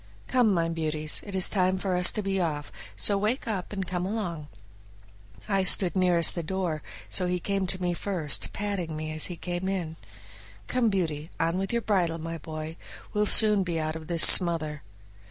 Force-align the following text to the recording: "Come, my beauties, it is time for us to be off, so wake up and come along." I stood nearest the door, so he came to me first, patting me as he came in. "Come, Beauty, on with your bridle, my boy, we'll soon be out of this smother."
"Come, 0.27 0.51
my 0.51 0.67
beauties, 0.67 1.21
it 1.27 1.35
is 1.35 1.47
time 1.47 1.77
for 1.77 1.95
us 1.95 2.11
to 2.13 2.23
be 2.23 2.41
off, 2.41 2.71
so 2.95 3.19
wake 3.19 3.47
up 3.47 3.71
and 3.71 3.85
come 3.85 4.03
along." 4.03 4.47
I 5.47 5.61
stood 5.61 5.95
nearest 5.95 6.33
the 6.33 6.41
door, 6.41 6.81
so 7.07 7.27
he 7.27 7.39
came 7.39 7.67
to 7.67 7.79
me 7.79 7.93
first, 7.93 8.51
patting 8.51 8.97
me 8.97 9.11
as 9.11 9.27
he 9.27 9.35
came 9.35 9.69
in. 9.69 9.97
"Come, 10.65 10.89
Beauty, 10.89 11.29
on 11.39 11.59
with 11.59 11.71
your 11.71 11.83
bridle, 11.83 12.17
my 12.17 12.39
boy, 12.39 12.77
we'll 13.13 13.27
soon 13.27 13.61
be 13.61 13.79
out 13.79 13.95
of 13.95 14.07
this 14.07 14.23
smother." 14.25 14.81